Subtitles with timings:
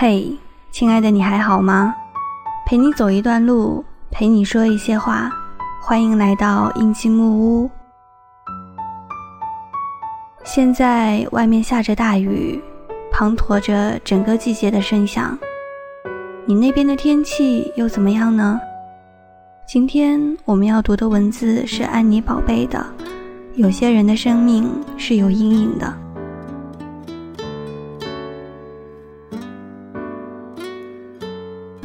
[0.00, 0.32] 嘿，
[0.70, 1.92] 亲爱的，你还好吗？
[2.64, 5.28] 陪你走一段路，陪你说一些话，
[5.82, 7.68] 欢迎来到印记木屋。
[10.44, 12.62] 现在外面下着大雨，
[13.12, 15.36] 滂沱着整个季节的声响。
[16.46, 18.60] 你那边的天气又怎么样呢？
[19.66, 22.86] 今天我们要读的文字是安妮宝贝的。
[23.56, 25.92] 有些人的生命是有阴影的。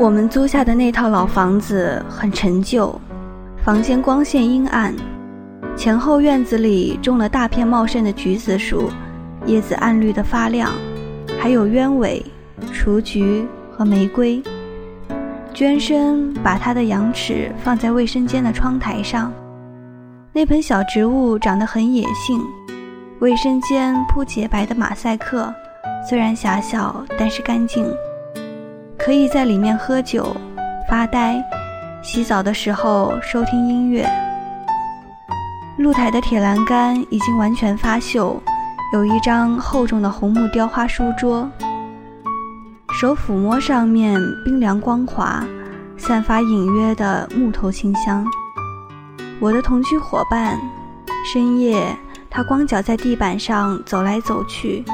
[0.00, 2.98] 我们租下的那套老房子很陈旧，
[3.64, 4.94] 房间光线阴暗，
[5.76, 8.88] 前后院子里种了大片茂盛的橘子树，
[9.44, 10.70] 叶子暗绿的发亮，
[11.40, 12.24] 还有鸢尾、
[12.72, 14.40] 雏菊和玫瑰。
[15.52, 19.32] 娟生把他的羊齿放在卫生间的窗台上，
[20.32, 22.40] 那盆小植物长得很野性。
[23.18, 25.52] 卫生间铺洁白的马赛克，
[26.08, 27.84] 虽然狭小，但是干净，
[29.08, 30.36] 可以在里面喝酒、
[30.86, 31.42] 发呆、
[32.02, 34.06] 洗澡的时候收听音乐。
[35.78, 38.38] 露台的铁栏杆已经完全发锈，
[38.92, 41.48] 有一张厚重的红木雕花书桌。
[42.92, 45.42] 手抚摸上面冰凉光滑，
[45.96, 48.26] 散发隐约的木头清香。
[49.40, 50.60] 我的同居伙伴，
[51.24, 51.96] 深夜
[52.28, 54.84] 他光脚在地板上走来走去，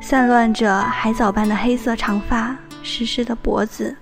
[0.00, 3.96] 散乱着海藻般的黑色长发，湿湿的脖子，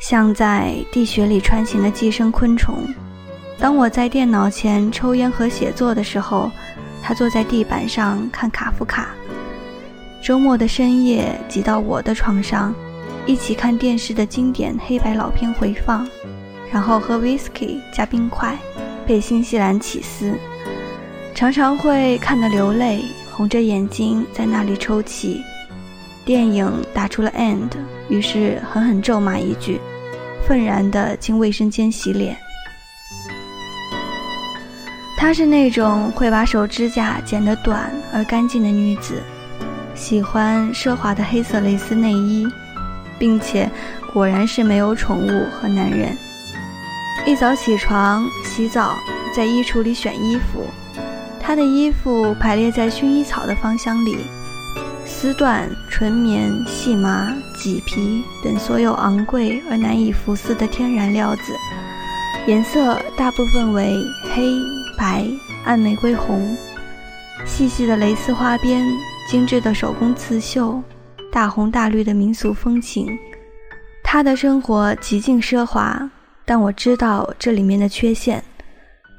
[0.00, 2.86] 像在地穴里穿行的寄生昆虫。
[3.58, 6.50] 当我在电脑前抽烟和写作的时候，
[7.02, 9.08] 他坐在地板上看卡夫卡。
[10.22, 12.72] 周末的深夜，挤到我的床上，
[13.26, 16.08] 一起看电视的经典黑白老片回放，
[16.72, 18.56] 然后喝 whisky 加冰块，
[19.04, 20.32] 配新西兰起司，
[21.34, 25.42] 常常会看得流泪，红着眼睛在那里抽泣。
[26.24, 27.70] 电影打出了 end，
[28.08, 29.80] 于是狠狠咒骂一句，
[30.46, 32.36] 愤然地进卫生间洗脸。
[35.16, 39.22] 她是那种会把手指甲剪得短而干净的女子。
[39.94, 42.46] 喜欢奢华的黑色蕾丝内衣，
[43.18, 43.70] 并且
[44.12, 46.16] 果然是没有宠物和男人。
[47.26, 48.96] 一早起床洗澡，
[49.36, 50.66] 在衣橱里选衣服。
[51.40, 54.16] 他的衣服排列在薰衣草的芳香里，
[55.04, 61.42] 丝缎、纯棉、细麻、麂皮等所有昂贵而难以服丝的天然料子，
[62.46, 63.96] 颜色大部分为
[64.34, 64.50] 黑
[64.96, 65.24] 白、
[65.64, 66.56] 暗玫瑰红，
[67.44, 68.84] 细细的蕾丝花边。
[69.28, 70.82] 精致的手工刺绣，
[71.30, 73.06] 大红大绿的民俗风情。
[74.02, 76.10] 他的生活极尽奢华，
[76.44, 78.42] 但我知道这里面的缺陷。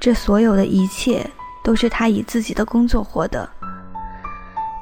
[0.01, 1.25] 这所有的一切
[1.63, 3.49] 都是他以自己的工作获得。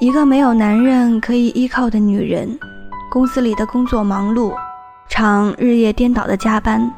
[0.01, 2.57] 一个没有男人可以依靠的女人，
[3.12, 4.51] 公司里的工作忙碌，
[5.07, 6.91] 常日夜颠倒的加班。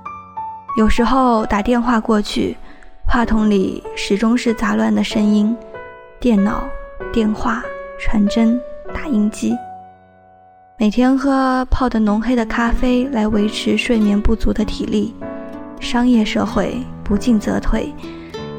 [0.77, 2.55] 有时候打电话过去，
[3.05, 5.53] 话筒里始终是杂乱的声音，
[6.17, 6.63] 电脑，
[7.11, 7.61] 电话。
[7.99, 8.59] 传真、
[8.93, 9.55] 打印机，
[10.77, 15.13] 每天喝泡得浓黑的咖啡来维持睡眠不足的体力。
[15.79, 17.93] 商业社会不进则退，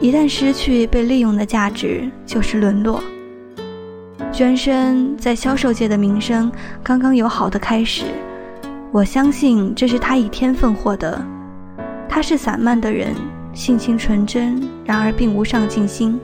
[0.00, 3.03] 一旦失去被利用的价值，就是沦落。
[4.32, 6.50] 娟生在销售界的名声
[6.82, 8.04] 刚刚有好的开始，
[8.92, 11.20] 我相信这是他以天分获得。
[12.08, 13.14] 他是散漫的人，
[13.53, 16.19] 性情纯真，然而并无上进心。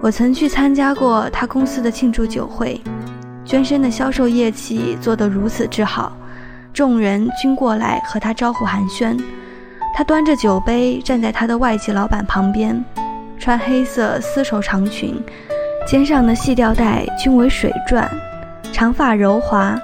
[0.00, 2.80] 我曾去参加过他公司的庆祝酒会，
[3.44, 6.16] 娟生的销售业绩做得如此之好，
[6.72, 9.20] 众人均过来和他招呼寒暄。
[9.92, 12.84] 他端着酒杯站在他的外籍老板旁边，
[13.38, 15.20] 穿黑色丝绸长裙，
[15.86, 18.08] 肩上的细吊带均为水钻，
[18.72, 19.78] 长发柔滑，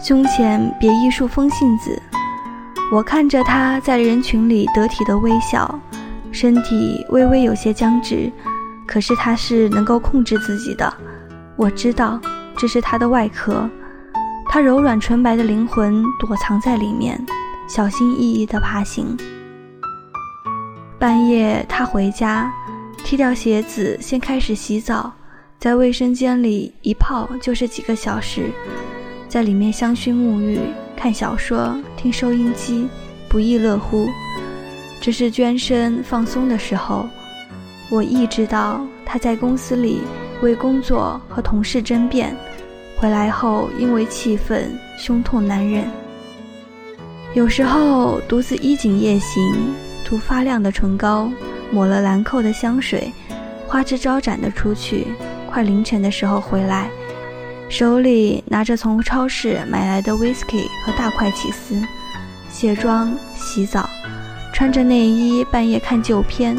[0.00, 2.00] 胸前别一束风信子。
[2.92, 5.78] 我看着他在人群里得体的微笑，
[6.30, 8.30] 身体微微有些僵直。
[8.86, 10.90] 可是他是能够控制自己的，
[11.56, 12.18] 我知道
[12.56, 13.68] 这是他的外壳，
[14.48, 17.22] 他柔软纯白的灵魂躲藏在里面，
[17.68, 19.14] 小心翼翼地爬行。
[20.98, 22.50] 半夜他回家，
[23.04, 25.12] 踢掉鞋子，先开始洗澡，
[25.58, 28.52] 在卫生间里一泡就是几个小时，
[29.28, 30.60] 在里面香薰沐浴、
[30.96, 32.86] 看小说、听收音机，
[33.28, 34.08] 不亦乐乎。
[35.00, 37.08] 这是娟生放松的时候。
[37.90, 40.02] 我意识到他在公司里
[40.42, 42.36] 为工作和同事争辩，
[42.96, 45.84] 回来后因为气愤胸痛难忍。
[47.34, 49.42] 有时候独自衣锦夜行，
[50.04, 51.32] 涂发亮的唇膏，
[51.72, 53.10] 抹了兰蔻的香水，
[53.66, 55.06] 花枝招展的出去，
[55.50, 56.90] 快凌晨的时候回来，
[57.68, 61.74] 手里拿着从超市买来的 whisky 和大块起司，
[62.50, 63.88] 卸妆、洗澡，
[64.52, 66.56] 穿着内衣半夜看旧片，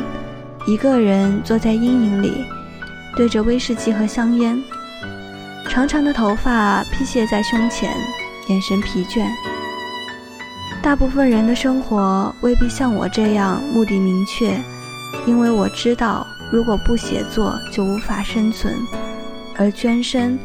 [0.66, 2.44] 一个人坐在阴影里，
[3.16, 4.62] 对着威士忌和香烟，
[5.70, 7.96] 长长的头发披卸在胸前，
[8.48, 9.26] 眼神疲倦。
[10.82, 14.58] 大部分人的生活未必像我这样目的明确，
[15.26, 18.76] 因为我知道，如果不写作就无法生存，
[19.58, 20.38] 而捐身。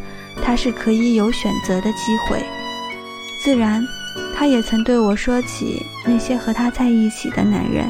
[0.45, 2.45] 他是可以有选择的机会，
[3.41, 3.87] 自然，
[4.37, 7.89] 他也曾对我说起那些和他在一起的男人，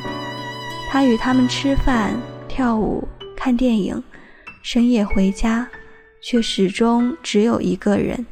[0.91, 2.13] 他与他们吃饭、
[2.47, 4.01] 跳舞、看电影，
[4.63, 5.67] 深夜回家，
[6.21, 8.27] 却始终只有一个人。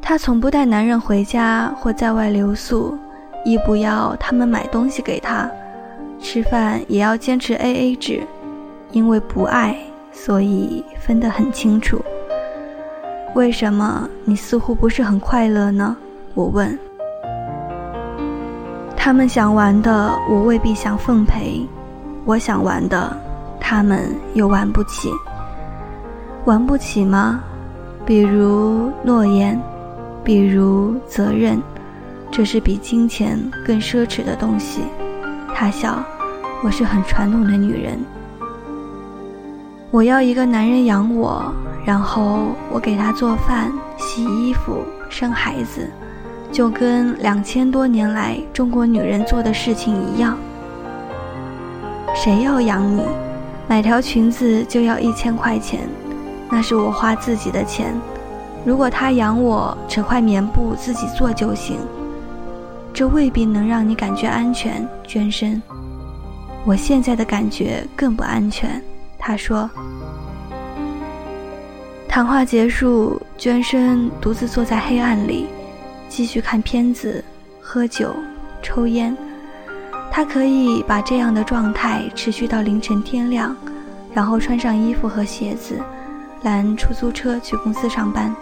[0.00, 2.96] 他从不带男人回家或在外留宿，
[3.44, 5.50] 亦不要他们买东西给他，
[6.24, 8.22] 吃饭也要坚持 A A 制，
[8.92, 9.76] 因为不爱。
[10.16, 12.00] 所以分得很清楚。
[13.34, 15.94] 为什么你似乎不是很快乐呢？
[16.34, 16.78] 我问。
[18.96, 21.66] 他们想玩的，我未必想奉陪；
[22.24, 23.14] 我想玩的，
[23.60, 25.10] 他们又玩不起。
[26.44, 27.42] 玩不起吗？
[28.06, 29.60] 比如诺言，
[30.22, 31.60] 比如责任，
[32.30, 33.36] 这是比金钱
[33.66, 34.82] 更奢侈的东西。
[35.52, 36.02] 他笑，
[36.64, 37.98] 我是很传统的女人。
[39.90, 41.52] 我要一个男人养我，
[41.84, 45.86] 然后我给他做饭、洗衣服、生孩子，
[46.50, 50.38] 就跟两千多年来中国女人做的事情一样。
[52.14, 53.02] 谁要养你？
[53.68, 55.80] 买条裙子就要一千块钱，
[56.50, 57.94] 那是我花自己的钱。
[58.64, 61.76] 如果他养我，扯块棉布自己做就行。
[62.94, 65.60] 这未必能让你感觉安全，捐身。
[66.66, 68.82] 我现在的感觉更不安全。
[69.18, 69.68] 他说
[72.08, 75.46] ：“谈话结束，娟生独自坐在黑暗里，
[76.08, 77.22] 继续看片子、
[77.60, 78.14] 喝酒、
[78.62, 79.16] 抽烟。
[80.10, 83.54] 他可以把这样的状态持续到凌晨天亮，
[84.12, 85.78] 然后穿上衣服和鞋子，
[86.42, 88.34] 拦出租车去公司上班。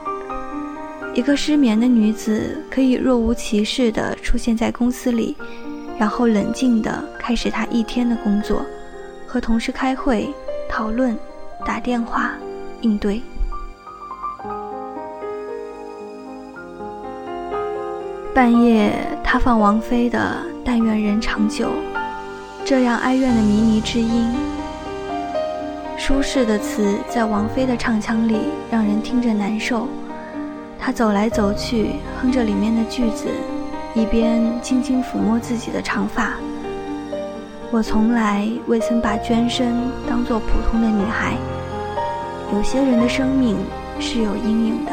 [1.15, 5.37] 一个失眠的女子可以若无其事地出现在公司里，
[6.03, 8.67] 然后冷静地开始他一天的工作，
[9.25, 10.29] 和同事开会。”
[10.69, 11.17] 讨论，
[11.65, 12.33] 打电话，
[12.81, 13.23] 应对。
[18.35, 20.19] 半夜，他放王菲的
[20.65, 21.67] 《但愿人长久》，
[22.65, 24.29] 这样哀怨的靡靡之音。
[25.97, 28.41] 舒适的词在王菲的唱腔里
[28.73, 29.87] 让人听着难受。
[30.81, 31.91] 他走来走去，
[32.21, 33.29] 哼着里面的句子，
[33.95, 36.33] 一边轻轻抚摸自己的长发。
[37.71, 41.37] 我从来未曾把娟生当做普通的女孩。
[42.55, 43.57] 有些人的生命
[43.99, 44.93] 是有阴影的。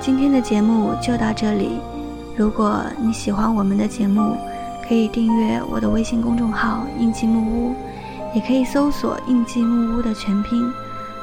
[0.00, 1.80] 今天的节目就到这里。
[2.36, 4.36] 如果你喜欢我们的节目，
[4.88, 7.74] 可以订阅我的微信公众号“印记木屋”，
[8.34, 10.70] 也可以搜索“印记木屋”的全拼，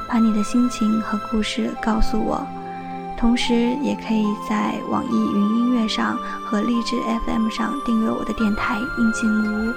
[0.08, 2.44] 把你的心情和故事告诉我。
[3.22, 9.72] 同时，也可以在网易云音乐上和荔枝 FM 上订阅我的电台“印记木屋”。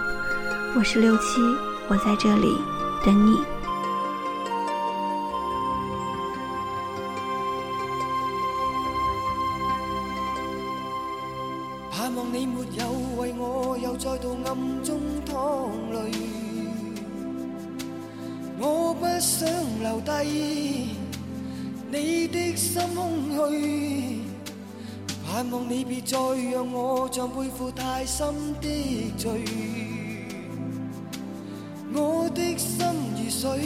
[0.75, 1.39] 我是六七，
[1.87, 2.57] 我在这里
[3.05, 3.39] 等你。
[11.91, 16.11] 盼望你没有为我又再度暗中淌泪，
[18.57, 19.47] 我不想
[19.83, 21.04] 留低。
[21.91, 24.21] 你的心空虚，
[25.25, 26.17] 盼望你别再
[26.51, 29.45] 让我像背负太深的罪。
[31.93, 33.59] 我的心如水，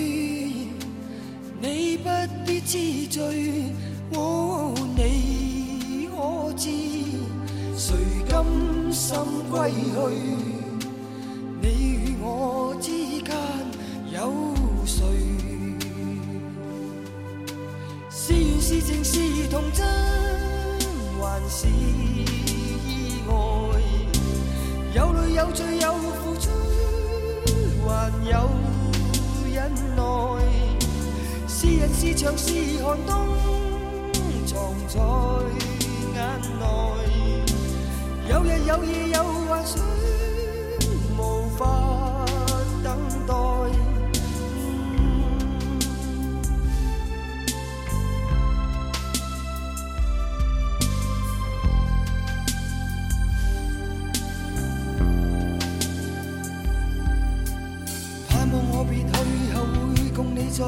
[1.61, 2.09] 你不
[2.45, 3.63] 必知罪。
[4.13, 6.69] 哦，你可知
[7.75, 7.95] 谁
[8.29, 8.45] 甘
[8.91, 9.17] 心
[9.49, 9.77] 归去？
[11.61, 12.91] 你与我之
[13.23, 13.35] 间
[14.11, 14.33] 有
[14.85, 15.03] 谁？
[18.69, 19.83] 是情是童真，
[21.19, 23.33] 还是意外？
[24.93, 26.51] 有泪有罪有付出，
[27.88, 28.47] 还有
[29.51, 30.03] 忍耐。
[31.47, 33.27] 是人是墙是寒冬，
[34.45, 34.55] 藏
[34.88, 34.99] 在
[36.13, 36.19] 眼
[36.59, 36.61] 内。
[38.29, 39.81] 有日有夜有幻想，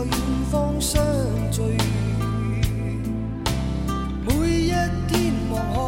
[0.05, 0.13] 远
[0.51, 1.03] 方相
[1.51, 1.61] 聚，
[4.25, 4.69] 每一
[5.07, 5.79] 天望海，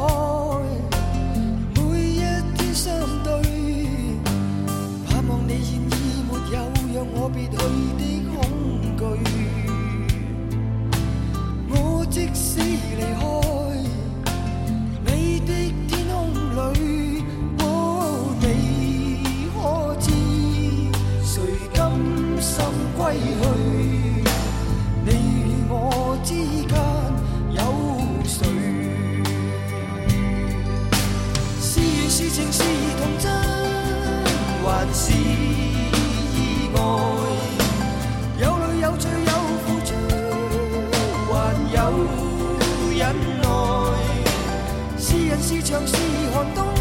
[1.76, 2.20] 每一
[2.56, 2.94] 天相
[3.24, 3.32] 对，
[5.08, 5.94] 盼望你现已
[6.28, 6.40] 没有
[6.94, 7.56] 让我别去
[7.98, 8.02] 的
[8.36, 8.38] 恐
[8.98, 9.02] 惧。
[11.70, 13.33] 我即使离开。
[45.74, 45.96] 像是
[46.32, 46.73] 寒冬